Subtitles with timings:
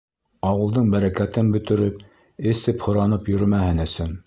[0.51, 2.01] —Ауылдың бәрәкәтен бөтөрөп
[2.55, 4.15] эсеп-һоранып йөрөмәһен өсөн.